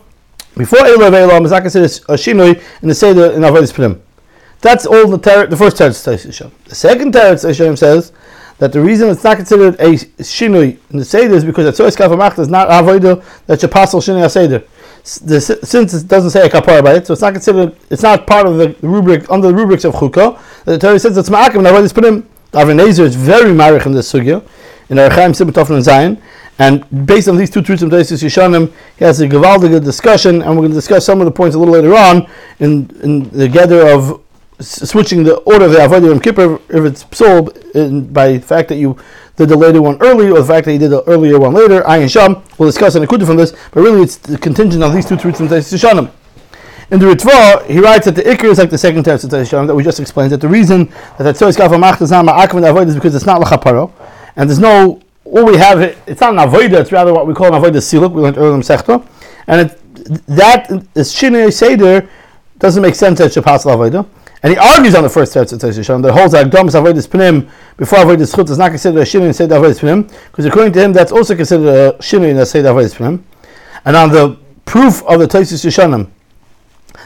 before 0.57 0.79
Elav 0.79 1.13
Elam 1.13 1.45
is 1.45 1.51
not 1.51 1.61
considered 1.61 1.91
a 2.09 2.17
shini 2.17 2.61
in 2.81 2.87
the 2.87 2.95
seder 2.95 3.31
in 3.31 3.41
avodas 3.41 3.73
purim. 3.73 4.01
That's 4.61 4.85
all 4.85 5.07
the 5.07 5.17
ter- 5.17 5.47
the 5.47 5.55
first 5.55 5.77
teretz 5.77 6.03
The 6.65 6.75
second 6.75 7.13
teretz 7.13 7.77
says 7.77 8.11
that 8.57 8.73
the 8.73 8.81
reason 8.81 9.09
it's 9.09 9.23
not 9.23 9.37
considered 9.37 9.75
a 9.75 9.93
shinui 9.93 10.77
in 10.91 10.97
the 10.97 11.05
seder 11.05 11.35
is 11.35 11.45
because 11.45 11.77
the 11.77 11.83
tzoyis 11.83 11.95
kafamachta 11.95 12.39
is 12.39 12.49
not 12.49 12.67
avodah 12.69 13.23
that 13.45 13.61
should 13.61 13.71
passel 13.71 14.01
shinui 14.01 14.29
seder. 14.29 14.63
Since 15.03 15.93
it 15.93 16.07
doesn't 16.07 16.31
say 16.31 16.45
a 16.45 16.49
kapara 16.49 16.83
by 16.83 16.95
it, 16.95 17.07
so 17.07 17.13
it's 17.13 17.21
not 17.21 17.33
considered. 17.33 17.75
It's 17.89 18.03
not 18.03 18.27
part 18.27 18.45
of 18.45 18.57
the 18.57 18.75
rubric 18.81 19.29
under 19.31 19.47
the 19.47 19.55
rubrics 19.55 19.85
of 19.85 19.93
chukah. 19.93 20.39
The 20.65 20.77
Torah 20.77 20.99
says 20.99 21.17
it's 21.17 21.29
ma'akim 21.29 21.59
and 21.59 21.67
avodah 21.67 21.93
put 21.93 22.05
him. 22.05 22.27
Avin 22.53 22.79
is 22.79 22.97
very 23.15 23.51
marich 23.51 23.85
in 23.85 23.91
this 23.91 24.11
sugya 24.11 24.43
in 24.89 24.97
Arachaim 24.97 25.31
Sibbatov 25.31 25.69
and 25.69 25.83
Zion. 25.83 26.21
And 26.59 27.05
based 27.05 27.29
on 27.29 27.37
these 27.37 27.49
two 27.49 27.61
truths 27.61 27.81
of 27.81 27.89
Daisis 27.89 28.21
Yishanim, 28.21 28.71
he 28.97 29.05
has 29.05 29.21
a 29.21 29.27
gewaldige 29.27 29.83
discussion, 29.83 30.41
and 30.41 30.49
we're 30.51 30.63
going 30.63 30.71
to 30.71 30.75
discuss 30.75 31.05
some 31.05 31.21
of 31.21 31.25
the 31.25 31.31
points 31.31 31.55
a 31.55 31.59
little 31.59 31.73
later 31.73 31.95
on 31.95 32.29
in, 32.59 32.89
in 33.01 33.29
the 33.29 33.47
gather 33.47 33.87
of 33.87 34.21
switching 34.59 35.23
the 35.23 35.37
order 35.37 35.65
of 35.65 35.71
the 35.71 35.77
Avodah 35.77 36.09
Yom 36.09 36.19
Kippur 36.19 36.55
if 36.69 36.83
it's 36.83 37.17
sold 37.17 37.53
by 38.13 38.33
the 38.33 38.41
fact 38.41 38.67
that 38.67 38.75
you 38.75 38.97
did 39.37 39.47
the 39.47 39.55
later 39.55 39.81
one 39.81 39.97
early 40.01 40.29
or 40.29 40.39
the 40.39 40.45
fact 40.45 40.65
that 40.65 40.73
you 40.73 40.79
did 40.79 40.91
the 40.91 41.01
earlier 41.03 41.39
one 41.39 41.53
later. 41.53 41.81
Ayin 41.83 42.11
Sham. 42.11 42.43
We'll 42.57 42.67
discuss 42.67 42.95
an 42.95 43.05
akudah 43.05 43.25
from 43.25 43.37
this, 43.37 43.51
but 43.71 43.81
really 43.81 44.01
it's 44.01 44.17
the 44.17 44.37
contingent 44.37 44.83
on 44.83 44.93
these 44.93 45.05
two 45.05 45.15
truths 45.15 45.37
from 45.37 45.47
Tishanim. 45.47 46.11
In 46.91 46.99
the 46.99 47.05
Ritva, 47.05 47.67
he 47.67 47.79
writes 47.79 48.03
that 48.05 48.15
the 48.15 48.23
Iker 48.23 48.45
is 48.45 48.57
like 48.57 48.69
the 48.69 48.77
second 48.77 49.07
of 49.07 49.21
Tishanim 49.21 49.67
that 49.67 49.75
we 49.75 49.83
just 49.83 50.01
explained. 50.01 50.33
That 50.33 50.41
the 50.41 50.49
reason 50.49 50.87
that 51.17 51.23
that 51.23 51.35
Tzoyis 51.35 51.55
Kaf 51.55 51.71
Mach 51.79 52.01
is 52.01 52.11
not 52.11 52.25
Ma'akam 52.25 52.61
Avodah 52.61 52.87
is 52.87 52.95
because 52.95 53.15
it's 53.15 53.25
not 53.25 53.41
Lachaparo, 53.41 53.93
and 54.35 54.49
there's 54.49 54.59
no 54.59 55.01
all 55.31 55.45
we 55.45 55.57
have. 55.57 55.81
It's 56.07 56.21
not 56.21 56.33
an 56.33 56.49
Avodah. 56.49 56.81
It's 56.81 56.91
rather 56.91 57.13
what 57.13 57.27
we 57.27 57.33
call 57.33 57.53
an 57.53 57.61
Avodah 57.61 57.77
Siluk. 57.77 58.11
We 58.13 58.21
learned 58.21 58.37
earlier 58.37 58.55
in 58.55 58.61
Sechta, 58.61 59.05
and 59.47 59.69
it, 59.69 60.25
that 60.27 60.69
is 60.95 61.13
Shinei 61.13 61.51
Seder 61.53 62.09
doesn't 62.57 62.81
make 62.81 62.95
sense 62.95 63.19
that 63.19 63.43
pass 63.43 63.65
Avodah. 63.65 64.07
And 64.41 64.53
he 64.53 64.57
argues 64.57 64.95
on 64.95 65.03
the 65.03 65.09
first 65.09 65.33
teretz 65.33 65.49
that 65.49 66.13
holds 66.13 66.31
that 66.31 66.49
Agdom 66.49 66.69
Avodas 66.69 67.07
Pnim 67.07 67.49
before 67.75 67.99
Avodas 67.99 68.33
Chut 68.33 68.49
is 68.49 68.57
not 68.57 68.69
considered 68.69 69.01
a 69.01 69.03
Shini 69.03 69.27
in 69.27 69.33
Seder 69.33 69.55
Avodas 69.55 69.79
Pnim, 69.79 70.07
because 70.31 70.45
according 70.45 70.71
to 70.73 70.81
him 70.81 70.93
that's 70.93 71.11
also 71.11 71.35
considered 71.35 71.67
a 71.67 71.97
Shini 71.97 72.29
in 72.29 72.37
the 72.37 72.45
Seder 72.45 72.69
Avodas 72.69 72.95
Pnim. 72.95 73.21
And 73.85 73.95
on 73.97 74.09
the 74.11 74.37
proof 74.65 75.03
of 75.03 75.19
the 75.19 75.27
Teshis 75.27 75.65
Yishanim, 75.65 76.09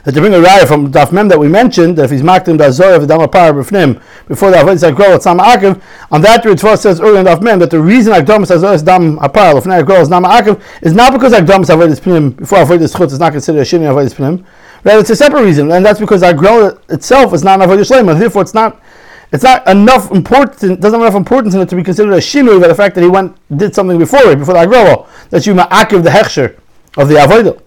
that 0.03 0.13
to 0.13 0.19
bring 0.19 0.33
a 0.33 0.37
raya 0.37 0.67
from 0.67 0.91
Daf 0.91 1.11
Mem 1.11 1.27
that 1.29 1.39
we 1.39 1.47
mentioned, 1.47 1.97
that 1.97 2.05
if 2.05 2.11
he's 2.11 2.21
the 2.21 2.71
Zoya 2.71 2.95
of 2.95 3.07
the 3.07 3.13
Damapar 3.13 3.53
B'fnim, 3.53 4.01
before 4.27 4.51
the 4.51 4.57
Avodas 4.57 4.89
Agrol 4.91 5.15
at 5.15 5.23
Sama 5.23 5.43
Akiv, 5.43 5.81
on 6.11 6.21
that 6.21 6.43
Ritva 6.43 6.77
says 6.77 6.99
earlier 6.99 7.19
in 7.19 7.25
Daf 7.25 7.41
Mem 7.41 7.59
that 7.59 7.71
the 7.71 7.79
reason 7.79 8.13
Zoya 8.13 8.73
is 8.73 8.83
Dam 8.83 9.17
Apar, 9.19 9.53
Lefnei 9.53 9.83
Agrol 9.83 10.01
is 10.01 10.09
Nama 10.09 10.27
Akiv, 10.27 10.61
is 10.81 10.93
not 10.93 11.13
because 11.13 11.33
Agdom 11.33 11.63
Avodas 11.65 11.99
Pnim 11.99 12.35
before 12.35 12.59
Avodas 12.59 12.97
Chut 12.97 13.11
is 13.11 13.19
not 13.19 13.31
considered 13.31 13.59
a 13.59 13.63
Shini 13.63 13.83
Avodas 13.83 14.13
Pnim, 14.13 14.45
Right? 14.83 14.99
It's 14.99 15.09
a 15.09 15.15
separate 15.15 15.43
reason, 15.43 15.71
and 15.71 15.85
that's 15.85 15.99
because 15.99 16.21
grow 16.33 16.77
itself 16.89 17.33
is 17.33 17.43
not 17.43 17.61
an 17.61 17.69
avodah 17.69 17.89
shlema. 17.89 18.19
Therefore, 18.19 18.41
it's 18.41 18.53
not 18.53 18.81
it's 19.31 19.43
not 19.43 19.65
enough 19.67 20.11
important 20.11 20.81
doesn't 20.81 20.99
have 20.99 21.07
enough 21.07 21.15
importance 21.15 21.55
in 21.55 21.61
it 21.61 21.69
to 21.69 21.75
be 21.77 21.83
considered 21.83 22.13
a 22.13 22.17
shinui 22.17 22.59
by 22.61 22.67
the 22.67 22.75
fact 22.75 22.95
that 22.95 23.01
he 23.01 23.07
went 23.07 23.35
did 23.57 23.73
something 23.73 23.97
before 23.97 24.23
it 24.23 24.37
before 24.37 24.55
the 24.55 24.59
agroa 24.59 25.07
that 25.29 25.45
you 25.45 25.53
ma'akiv 25.53 26.03
the 26.03 26.09
hechsher 26.09 26.59
of 26.97 27.07
the 27.07 27.15
avodah. 27.15 27.62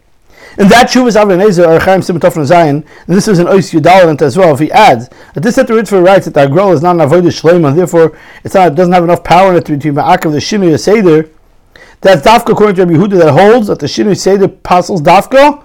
And 0.59 0.71
that 0.71 0.89
Shuvas 0.89 1.23
Avnei 1.23 1.45
Nezer 1.45 1.69
or 1.69 1.79
Chaim 1.79 2.01
Simatof 2.01 2.43
Zion, 2.47 2.77
and 3.07 3.17
this 3.17 3.29
is 3.29 3.39
an 3.39 3.47
Ois 3.47 3.79
Yudalent 3.79 4.23
as 4.23 4.39
well. 4.39 4.55
If 4.55 4.61
he 4.61 4.73
adds 4.73 5.11
that 5.35 5.43
this 5.43 5.57
set 5.57 5.67
the 5.67 5.75
Ritva 5.75 6.03
writes 6.03 6.25
that 6.25 6.33
the 6.33 6.47
Agrol 6.47 6.73
is 6.73 6.81
not 6.81 6.97
an 6.97 7.07
avodah 7.07 7.25
shleima, 7.25 7.69
and 7.69 7.79
therefore 7.79 8.17
it's 8.43 8.55
not 8.55 8.69
it 8.69 8.75
doesn't 8.75 8.93
have 8.95 9.05
enough 9.05 9.23
power 9.23 9.51
in 9.51 9.57
it 9.59 9.67
to 9.67 9.77
be 9.77 9.91
ma'akiv 9.91 10.33
the 10.33 10.39
shinui 10.39 10.79
seder. 10.81 11.29
That's 12.01 12.23
dafka 12.23 12.53
according 12.53 12.77
to 12.77 12.87
Rabbi 12.87 12.95
Yehuda 12.95 13.19
that 13.23 13.33
holds 13.33 13.67
that 13.67 13.81
the 13.81 13.87
shinui 13.87 14.17
seder 14.17 14.49
passes 14.49 15.03
dafka 15.03 15.63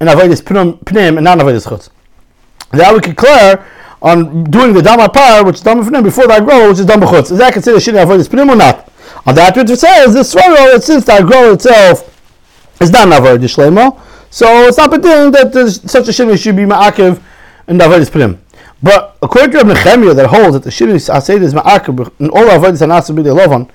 and 0.00 0.08
avoidus 0.08 0.42
pnim 0.42 1.16
and 1.16 1.24
not 1.24 1.38
avoidus 1.38 1.68
chutz. 1.68 1.90
That 2.72 2.92
we 2.92 3.00
clear 3.14 3.64
on 4.02 4.44
doing 4.44 4.72
the 4.72 4.82
dama 4.82 5.08
par, 5.08 5.44
which 5.44 5.56
is 5.56 5.62
dama 5.62 5.82
pnim 5.84 6.02
before 6.02 6.26
the 6.26 6.34
agro, 6.34 6.70
which 6.70 6.80
is 6.80 6.86
dama 6.86 7.06
chutz. 7.06 7.30
Is 7.30 7.38
that 7.38 7.52
considered 7.52 7.80
shini 7.80 8.04
avoidus 8.04 8.26
pnim 8.26 8.50
or 8.50 8.56
not? 8.56 8.90
On 9.26 9.34
that, 9.36 9.56
it 9.56 9.78
says 9.78 10.14
the 10.14 10.24
swallow, 10.24 10.78
since 10.78 11.04
the 11.04 11.12
agro 11.12 11.52
itself 11.52 12.16
is 12.80 12.90
not 12.90 13.06
avoidus 13.08 13.56
shlemo, 13.56 14.00
so 14.30 14.66
it's 14.66 14.76
not 14.76 14.90
thing 14.90 15.30
that 15.32 15.80
such 15.86 16.08
a 16.08 16.10
shini 16.10 16.40
should 16.40 16.56
be 16.56 16.62
ma'akiv 16.62 17.20
and 17.66 17.80
avoidus 17.80 18.10
pnim. 18.10 18.38
But 18.82 19.16
according 19.22 19.52
to 19.52 19.58
Rabbi 19.58 19.74
Nechemia, 19.74 20.14
that 20.14 20.26
holds 20.26 20.54
that 20.54 20.62
the 20.62 20.70
shini 20.70 20.94
asayid 20.94 21.42
is 21.42 21.54
ma'akiv 21.54 22.12
and 22.20 22.30
all 22.30 23.02
to 23.02 23.12
be 23.12 23.22
the 23.22 23.30
lovan, 23.30 23.70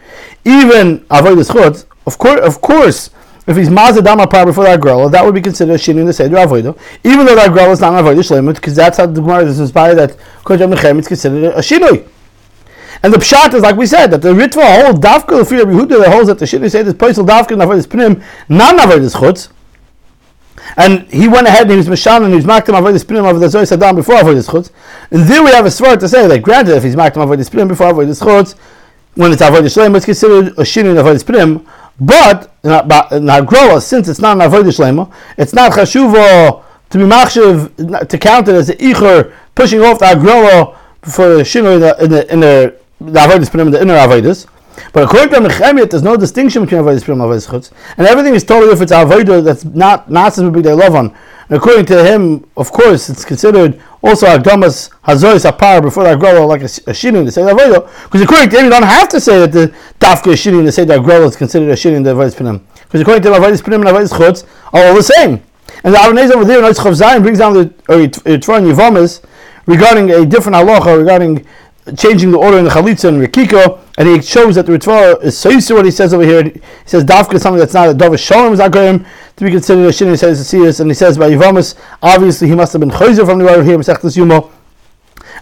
even 0.46 1.00
avoidus 1.06 1.52
chutz, 1.52 1.86
of 2.06 2.18
course, 2.18 2.40
of 2.42 2.62
course, 2.62 3.10
if 3.46 3.58
he's 3.58 3.70
mazadama 3.70 4.30
par 4.30 4.46
before 4.46 4.64
that 4.64 4.80
grella, 4.80 5.12
that 5.12 5.26
would 5.26 5.36
be 5.36 5.42
considered 5.42 5.74
a 5.74 5.78
shini 5.78 6.00
in 6.00 6.06
the 6.06 6.14
seder 6.14 6.38
avodah, 6.38 6.78
even 7.04 7.26
though 7.26 7.36
that 7.36 7.52
grella 7.52 7.72
is 7.72 7.82
not 7.82 7.94
an 7.94 8.06
avodah 8.06 8.56
because 8.56 8.76
that's 8.76 8.98
how 8.98 9.06
the 9.06 9.20
Gemara 9.20 9.46
is 9.46 9.60
inspired 9.60 9.96
that 9.96 10.12
Kodesh 10.46 10.74
Mechem 10.74 11.00
is 11.00 11.08
considered 11.08 11.54
a 11.54 11.58
shinui. 11.58 12.08
And 13.02 13.14
the 13.14 13.18
pshat 13.18 13.54
is 13.54 13.62
like 13.62 13.76
we 13.76 13.86
said 13.86 14.08
that 14.08 14.22
the 14.22 14.30
ritva 14.30 14.86
holds 14.86 15.00
dafka 15.00 15.48
fear 15.48 15.64
of 15.64 15.68
Yehuda 15.68 16.04
that 16.04 16.14
holds 16.14 16.28
that 16.28 16.40
the 16.40 16.46
shini 16.46 16.72
said 16.72 16.88
is 16.88 16.94
poisel 16.94 17.28
dafka 17.28 17.52
and 17.52 17.62
avodah 17.62 17.86
pnim, 17.88 18.24
not 18.48 18.76
avodah 18.78 19.14
chutz. 19.14 19.50
And 20.76 21.08
he 21.12 21.28
went 21.28 21.48
ahead 21.48 21.64
and 21.64 21.72
he 21.72 21.78
was 21.78 21.88
Mishan 21.88 22.24
and 22.24 22.30
he 22.30 22.36
was 22.36 22.46
Maktam 22.46 22.74
Avodah 22.80 23.04
Spinim 23.04 23.30
of 23.30 23.40
the 23.40 23.48
Zoy 23.48 23.64
Saddam 23.64 23.96
before 23.96 24.16
Avodah 24.16 24.50
Chutz. 24.50 24.72
And 25.12 25.24
there 25.24 25.44
we 25.44 25.52
have 25.52 25.66
a 25.66 25.70
svart 25.70 26.00
to 26.00 26.10
say 26.10 26.28
that 26.28 26.42
granted 26.42 26.76
if 26.76 26.84
he's 26.84 26.96
Maktam 26.96 27.26
Avodah 27.26 27.48
Spinim 27.48 27.68
before 27.68 27.92
Avodah 27.94 28.20
Chutz, 28.20 28.56
when 29.16 29.32
it's 29.32 29.42
avodah 29.42 29.62
shlema, 29.64 29.98
it's 29.98 30.06
considered 30.06 30.48
a 30.58 30.64
shinin 30.64 30.96
avodah 30.96 31.24
pnim. 31.24 31.66
But 32.00 32.52
in 32.64 32.72
Hagrola, 33.26 33.82
since 33.82 34.08
it's 34.08 34.20
not 34.20 34.42
an 34.42 34.50
avodah 34.50 34.74
shlema, 34.74 35.14
it's 35.38 35.54
not 35.54 35.72
chashuva 35.72 36.64
to 36.90 36.98
be 36.98 37.04
machshiv 37.04 38.08
to 38.08 38.18
count 38.18 38.48
it 38.48 38.56
as 38.56 38.70
an 38.70 38.78
icher 38.78 39.34
pushing 39.56 39.82
off 39.82 40.00
the 40.00 40.06
Hagrola 40.06 40.76
for 41.02 41.36
the 41.36 41.44
shinu 41.44 41.76
in 41.76 41.82
the 41.82 42.04
in 42.04 42.10
the, 42.10 42.34
in 42.34 42.40
the, 42.40 42.80
the 43.00 43.20
avodah 43.20 43.50
pnim, 43.50 43.72
the 43.72 43.82
inner 43.82 43.96
avodas. 43.96 44.48
But 44.92 45.04
according 45.04 45.30
to 45.30 45.50
Mechemit, 45.50 45.90
there's 45.90 46.04
no 46.04 46.18
distinction 46.18 46.64
between 46.64 46.82
avodah 46.82 47.04
pnim 47.04 47.14
and 47.14 47.22
avodah 47.22 47.50
chutz, 47.50 47.72
and 47.98 48.08
everything 48.08 48.36
is 48.36 48.44
totally 48.44 48.74
if 48.74 48.82
it's 48.82 48.92
avodah 48.92 49.44
that's 49.44 49.64
not 49.66 50.06
supposed 50.08 50.38
to 50.38 50.52
be 50.52 50.62
their 50.62 50.76
love. 50.76 50.96
And 50.96 51.14
according 51.50 51.86
to 51.88 52.04
him, 52.04 52.46
of 52.58 52.72
course, 52.72 53.10
it's 53.10 53.26
considered 53.26 53.82
also 54.02 54.28
Agdamas 54.28 54.90
Hazois 55.04 55.50
Apar 55.50 55.82
before 55.82 56.04
that 56.04 56.20
grow 56.20 56.46
like 56.46 56.62
a, 56.62 56.66
a 56.66 56.94
shinin 56.94 57.26
to 57.26 57.32
say 57.32 57.44
that 57.44 57.56
Avodah. 57.56 58.04
Because 58.06 58.22
according 58.22 58.50
to 58.50 58.58
him, 58.60 58.66
you 58.66 58.72
don't 58.72 58.84
have 58.84 59.10
to 59.10 59.22
say 59.22 59.40
that 59.40 59.52
the 59.52 59.74
Dafka 60.00 60.34
is 60.34 60.44
shinin 60.44 60.66
to 60.66 60.72
say 60.72 60.86
that 60.86 61.02
grow 61.04 61.24
is 61.26 61.36
considered 61.36 61.70
a 61.70 61.74
shinin 61.74 62.04
the 62.04 62.14
Avodah 62.14 62.36
Pinim. 62.36 62.62
Because 62.84 63.02
according 63.02 63.24
to 63.24 63.30
Avodah 63.30 63.62
Pinim 63.62 63.88
and 63.88 64.10
Avodah 64.10 64.48
are 64.74 64.86
all 64.86 64.96
the 64.96 65.04
same. 65.04 65.42
And 65.84 65.94
the 65.94 65.98
Aronez 65.98 66.32
over 66.32 66.46
there 66.46 66.60
in 66.60 66.74
Chav 66.74 67.00
Zayin 67.00 67.24
brings 67.24 67.40
down 67.40 67.54
the 67.54 68.40
Tron 68.42 68.64
Yivamas 68.64 69.24
regarding 69.66 70.12
a 70.12 70.26
different 70.26 70.56
halacha 70.56 70.98
regarding 70.98 71.46
changing 71.98 72.32
the 72.32 72.38
order 72.38 72.58
in 72.58 72.64
the 72.64 72.70
chalitza 72.70 73.10
and 73.10 73.22
rikiko, 73.22 73.80
and 73.98 74.08
he 74.08 74.22
shows 74.22 74.56
that 74.56 74.66
the 74.66 74.72
Ritva 74.72 75.22
is 75.24 75.38
so 75.38 75.50
used 75.50 75.68
to 75.68 75.76
what 75.76 75.86
he 75.86 75.92
says 75.92 76.14
over 76.14 76.24
here. 76.24 76.44
He 76.44 76.62
says 76.86 77.04
dafka 77.04 77.36
is 77.36 77.42
something 77.42 77.60
that's 77.60 77.74
not 77.74 77.90
a 77.90 77.94
dove 77.94 78.20
shalom 78.20 78.54
is 78.54 78.60
agayim 78.60 79.06
to 79.36 79.44
be 79.44 79.52
considered 79.52 79.88
a 79.88 79.94
shin. 79.94 80.10
He 80.10 80.18
says 80.18 80.48
see 80.48 80.66
and 80.66 80.90
he 80.90 80.94
says 80.96 81.18
by 81.18 81.30
Yivamis, 81.30 81.76
obviously 82.02 82.48
he 82.48 82.56
must 82.56 82.74
have 82.74 82.80
been 82.80 82.90
chayzer 82.90 83.26
from 83.26 83.40
the 83.40 83.50
order 83.50 83.64
here 83.64 83.78
Masechtas 83.78 84.16
Yuma. 84.18 84.50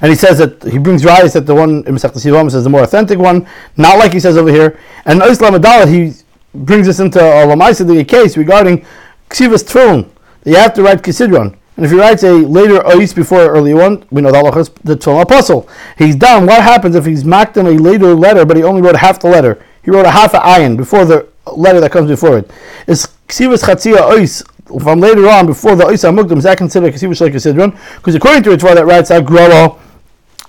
And 0.02 0.10
he 0.10 0.16
says 0.16 0.40
that 0.40 0.64
he 0.64 0.80
brings 0.80 1.06
rise 1.06 1.34
that 1.34 1.46
the 1.46 1.54
one 1.54 1.84
in 1.86 1.96
Masechtas 1.96 2.26
Yivamis 2.26 2.56
is 2.56 2.64
the 2.64 2.70
more 2.70 2.84
authentic 2.84 3.20
one, 3.20 3.48
not 3.78 4.00
like 4.00 4.14
he 4.14 4.20
says 4.20 4.36
over 4.36 4.50
here. 4.52 4.80
And 5.06 5.22
Islam 5.22 5.54
he 5.90 6.14
brings 6.54 6.90
us 6.90 7.00
into 7.00 7.20
a 7.20 7.46
lamaisa 7.46 8.08
case 8.08 8.36
regarding 8.36 8.86
ksivas 9.30 9.64
tefillin. 9.64 10.10
You 10.44 10.56
have 10.56 10.74
to 10.74 10.84
write 10.84 11.04
kisidron. 11.04 11.56
And 11.82 11.88
if 11.88 11.94
he 11.94 11.98
writes 11.98 12.22
a 12.22 12.32
later 12.32 12.80
ois 12.82 13.16
before 13.16 13.42
an 13.42 13.50
early 13.50 13.74
one, 13.74 14.06
we 14.12 14.22
know 14.22 14.32
the 14.32 14.38
halacha 14.38 14.72
the 14.84 14.96
Tefillin 14.96 15.24
apostle. 15.24 15.68
He's 15.98 16.16
done. 16.16 16.46
What 16.46 16.62
happens 16.62 16.94
if 16.94 17.08
he's 17.08 17.26
marked 17.26 17.58
in 17.58 17.66
a 17.66 17.72
later 17.72 18.14
letter, 18.14 18.46
but 18.46 18.56
he 18.56 18.62
only 18.62 18.84
wrote 18.84 18.96
half 18.96 19.20
the 19.20 19.30
letter? 19.30 19.66
He 19.82 19.90
wrote 19.90 20.06
a 20.06 20.12
half 20.12 20.36
a 20.36 20.38
ayin 20.38 20.78
before 20.78 21.06
the 21.06 21.28
letter 21.58 21.80
that 21.80 21.92
comes 21.92 22.08
before 22.08 22.38
it. 22.38 22.52
Is 22.86 23.08
ksivas 23.28 23.64
chatzia 23.64 23.98
ois 23.98 24.44
from 24.80 25.00
later 25.00 25.28
on 25.28 25.48
before 25.48 25.76
the 25.76 25.86
ois 25.86 26.08
amugdam 26.08 26.38
is 26.38 26.44
that 26.44 26.60
considered 26.60 26.94
ksivas 26.94 27.20
like 27.20 27.34
sidron? 27.34 27.72
Because 27.96 28.14
according 28.14 28.44
to 28.44 28.52
it, 28.52 28.60
that 28.60 28.86
writes 28.86 29.10
agrola 29.10 29.80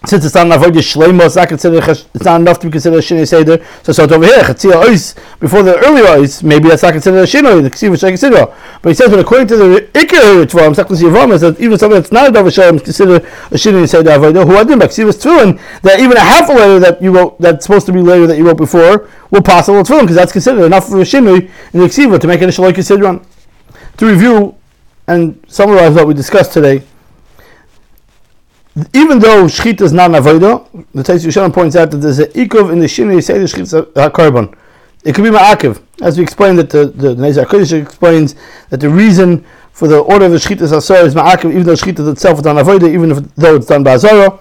since 0.04 0.24
it's 0.24 0.34
not 0.34 0.46
enough 0.46 0.62
avodah 0.62 0.82
shleima, 0.82 1.26
it's 1.26 1.36
not 1.36 1.48
considered. 1.48 1.88
It's 1.88 2.24
not 2.24 2.40
enough 2.40 2.58
to 2.60 2.66
be 2.66 2.72
considered 2.72 2.98
a 2.98 3.00
shinei 3.00 3.26
seder. 3.26 3.64
So, 3.84 3.92
so 3.92 4.02
over 4.02 4.24
here 4.24 4.42
chatzia 4.42 4.82
ois 4.82 5.14
before 5.38 5.62
the 5.62 5.78
earlier 5.78 6.04
ois. 6.04 6.42
Maybe 6.42 6.68
that's 6.68 6.82
not 6.82 6.92
considered 6.92 7.20
a 7.20 7.26
shinei. 7.26 7.62
The 7.62 7.70
ksiva 7.70 7.94
shleima 7.94 8.18
sidra. 8.18 8.56
But 8.82 8.88
he 8.90 8.94
says, 8.94 9.10
but 9.10 9.20
according 9.20 9.46
to 9.48 9.56
the 9.56 9.88
ikar 9.94 10.44
tvarim, 10.46 10.74
second 10.74 10.96
yivam 10.96 11.32
is 11.32 11.42
that 11.42 11.60
even 11.60 11.78
something 11.78 12.00
that's 12.00 12.10
not 12.10 12.28
a 12.28 12.32
davar 12.32 12.52
shalom 12.52 12.76
is 12.76 12.82
considered 12.82 13.22
a 13.22 13.54
shinei 13.54 13.88
seder 13.88 14.10
avodah. 14.10 14.44
Who 14.44 14.52
adim 14.54 14.80
ksiva 14.80 15.12
tefillin 15.12 15.60
that 15.82 16.00
even 16.00 16.16
a 16.16 16.20
half 16.20 16.48
a 16.48 16.52
letter 16.52 16.80
that 16.80 17.00
you 17.00 17.14
wrote 17.14 17.40
that's 17.40 17.64
supposed 17.64 17.86
to 17.86 17.92
be 17.92 18.00
later 18.00 18.26
that 18.26 18.36
you 18.36 18.46
wrote 18.46 18.58
before 18.58 19.08
will 19.30 19.42
possible 19.42 19.82
tefillin 19.82 20.00
because 20.00 20.16
that's 20.16 20.32
considered 20.32 20.64
enough 20.64 20.88
for 20.88 21.00
a 21.00 21.04
shinei 21.04 21.48
in 21.72 21.80
the 21.80 21.86
ksiva 21.86 22.18
to 22.20 22.26
make 22.26 22.42
it 22.42 22.48
a 22.48 22.52
shalom 22.52 22.72
sidron. 22.72 23.24
To 23.98 24.06
review 24.06 24.56
and 25.06 25.40
summarize 25.46 25.94
what 25.94 26.08
we 26.08 26.14
discussed 26.14 26.52
today 26.52 26.82
even 28.94 29.18
though 29.18 29.44
shchita 29.44 29.82
is 29.82 29.92
not 29.92 30.14
an 30.14 30.22
avodah, 30.22 30.66
the 30.94 31.02
Tais 31.02 31.24
Yushanan 31.24 31.52
points 31.52 31.76
out 31.76 31.90
that 31.90 31.98
there's 31.98 32.18
an 32.18 32.30
ikov 32.30 32.72
in 32.72 32.78
the 32.78 32.86
shinei 32.86 33.22
say 33.22 33.38
the 33.38 33.44
shchita 33.44 34.12
carbon. 34.12 34.54
It 35.04 35.14
could 35.14 35.24
be 35.24 35.30
ma'akiv, 35.30 35.82
as 36.00 36.16
we 36.16 36.22
explained 36.22 36.58
that 36.58 36.70
the 36.70 36.86
the 36.86 37.14
Kodesh 37.14 37.72
explains 37.80 38.34
that 38.70 38.80
the 38.80 38.88
reason 38.88 39.44
for 39.72 39.88
the 39.88 39.98
order 39.98 40.26
of 40.26 40.32
the 40.32 40.38
shchita 40.38 40.62
asar 40.72 41.04
is 41.04 41.14
ma'akiv, 41.14 41.50
even 41.50 41.64
though 41.64 41.74
shchita 41.74 42.10
itself 42.12 42.38
is 42.38 42.44
done 42.44 42.56
avodah, 42.56 42.90
even 42.90 43.10
if, 43.10 43.34
though 43.34 43.56
it's 43.56 43.66
done 43.66 43.82
by 43.82 43.92
azara. 43.92 44.38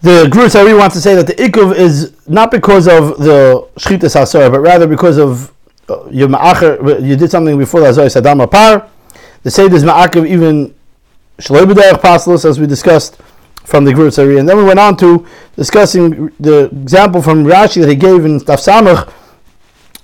The 0.00 0.28
Gevurus 0.30 0.58
Ari 0.60 0.74
wants 0.74 0.94
to 0.96 1.00
say 1.00 1.14
that 1.14 1.26
the 1.26 1.34
ikov 1.34 1.76
is 1.76 2.12
not 2.26 2.50
because 2.50 2.88
of 2.88 3.18
the 3.18 3.68
shchita 3.76 4.04
asar, 4.04 4.50
but 4.50 4.60
rather 4.60 4.88
because 4.88 5.18
of 5.18 5.52
uh, 5.88 5.94
ma'acher, 6.08 7.06
you 7.06 7.14
did 7.14 7.30
something 7.30 7.56
before 7.56 7.80
the 7.80 7.88
azara 7.88 8.06
sadam 8.06 8.50
par. 8.50 8.88
The 9.44 9.50
Seder 9.52 9.76
is 9.76 9.84
ma'akiv 9.84 10.26
even 10.26 10.74
Shaloi 11.38 11.70
B'derech 11.70 12.44
as 12.44 12.58
we 12.58 12.66
discussed 12.66 13.18
from 13.64 13.84
the 13.84 13.92
Gurtzari. 13.92 14.38
And 14.38 14.48
then 14.48 14.56
we 14.56 14.64
went 14.64 14.78
on 14.78 14.96
to 14.98 15.26
discussing 15.56 16.28
the 16.40 16.66
example 16.66 17.20
from 17.20 17.44
Rashi 17.44 17.82
that 17.82 17.88
he 17.88 17.96
gave 17.96 18.24
in 18.24 18.40
Daf 18.40 18.64
Samach, 18.64 19.12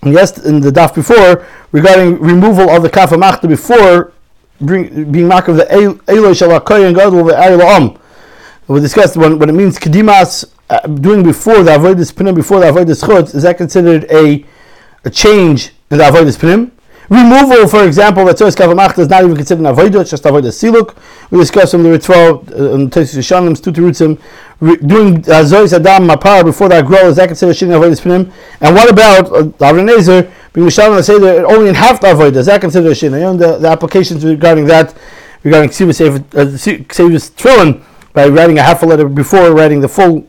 yes, 0.03 0.45
in 0.45 0.61
the 0.61 0.71
Daf 0.71 0.95
before, 0.95 1.47
regarding 1.71 2.19
removal 2.21 2.69
of 2.69 2.83
the 2.83 2.91
Kafamachta 2.91 3.49
before 3.49 4.13
bring, 4.61 5.11
being 5.11 5.29
mark 5.29 5.49
of 5.49 5.57
the 5.57 5.73
Eloi 5.73 6.33
Shalakoy 6.33 6.87
and 6.87 6.97
Gadol 6.97 7.25
the 7.25 7.39
Ariel 7.39 7.99
We 8.69 8.81
discussed 8.81 9.17
when, 9.17 9.39
when 9.39 9.49
it 9.49 9.53
means 9.53 9.79
Kedimas, 9.79 10.53
uh, 10.69 10.81
doing 10.87 11.23
before 11.23 11.63
the 11.63 11.71
Avoidus 11.71 12.13
Pinim, 12.13 12.35
before 12.35 12.61
the 12.61 12.67
Avoidus 12.67 13.03
Chutz, 13.03 13.35
is 13.35 13.43
that 13.45 13.57
considered 13.57 14.05
a, 14.11 14.45
a 15.05 15.11
change 15.11 15.73
in 15.91 15.99
the 15.99 16.05
Avoidus 16.05 16.37
Pinim? 16.37 16.73
Removal, 17.13 17.69
for 17.69 17.85
example, 17.85 18.25
that 18.25 18.37
Tzoyes 18.37 18.57
Kavamachta 18.57 19.01
is 19.01 19.09
not 19.09 19.23
even 19.23 19.37
considered 19.37 19.67
an 19.67 19.75
avodah, 19.75 20.01
it's 20.01 20.11
just 20.13 20.25
avodah 20.25 20.45
siluk. 20.45 20.97
We 21.31 21.41
discussed 21.41 21.73
from 21.73 21.83
the 21.83 21.91
Ritva, 21.91 22.75
um, 22.75 22.89
Tesis 22.89 23.19
Yishanim, 23.19 23.55
Stuterutzim, 23.55 24.19
doing 24.89 25.17
uh, 25.19 25.45
Zoyes 25.45 25.75
Adam 25.75 26.09
Mapar 26.09 26.43
before 26.43 26.71
that 26.71 26.87
grow, 26.87 27.09
is 27.09 27.17
that 27.17 27.27
considered 27.27 27.55
Shin 27.55 27.69
avodah 27.69 28.01
Spinim? 28.01 28.33
And 28.63 28.75
what 28.75 28.91
about 28.91 29.27
uh, 29.27 29.43
Avnei 29.43 29.95
Nezer, 29.95 30.33
being 30.55 30.67
Mishalim, 30.67 31.05
say 31.05 31.19
that 31.19 31.45
only 31.45 31.69
in 31.69 31.75
half 31.75 32.01
the 32.01 32.07
avodah, 32.07 32.37
is 32.37 32.47
that 32.47 32.63
considered 32.63 32.97
Shin? 32.97 33.13
Know, 33.13 33.37
the, 33.37 33.59
the 33.59 33.69
applications 33.69 34.25
regarding 34.25 34.65
that, 34.69 34.97
regarding 35.43 35.69
Ksivus 35.69 36.01
Tefillin, 36.89 37.85
by 38.15 38.27
writing 38.29 38.59
a 38.59 38.63
half 38.63 38.83
a 38.83 38.87
letter 38.87 39.07
before 39.07 39.53
writing 39.53 39.83
the 39.83 39.89
full 39.89 40.27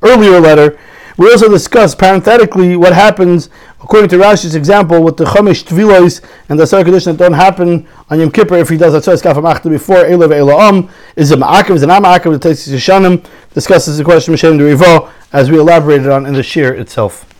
earlier 0.00 0.40
letter, 0.40 0.78
we 1.22 1.30
also 1.30 1.48
discussed 1.48 1.98
parenthetically 1.98 2.74
what 2.74 2.92
happens 2.92 3.48
according 3.80 4.10
to 4.10 4.16
Rashi's 4.16 4.56
example 4.56 5.02
with 5.04 5.16
the 5.16 5.24
Chumash 5.24 5.62
Tvilos 5.62 6.20
and 6.48 6.58
the 6.58 6.66
Sarah 6.66 6.82
that 6.82 7.16
don't 7.16 7.32
happen 7.32 7.86
on 8.10 8.18
Yom 8.18 8.32
Kippur 8.32 8.56
if 8.56 8.68
he 8.68 8.76
does 8.76 8.92
a 8.94 8.98
Tzos 8.98 9.22
Kafam 9.22 9.44
Achta 9.44 9.70
before 9.70 9.98
Elav 9.98 10.34
Elam. 10.36 10.90
Is 11.14 11.30
it 11.30 11.38
Ma'akim? 11.38 11.76
Is 11.76 11.84
it 11.84 11.86
not 11.86 12.02
Ma'akim? 12.02 12.40
The 12.40 12.48
Tesis 12.48 12.72
Yishanim 12.74 13.24
discusses 13.54 13.98
the 13.98 14.04
question 14.04 14.34
of 14.34 14.40
Mishem 14.40 14.58
Rivo 14.58 15.12
as 15.32 15.48
we 15.48 15.60
elaborated 15.60 16.08
on 16.08 16.26
in 16.26 16.34
the 16.34 16.42
Shir 16.42 16.74
itself. 16.74 17.31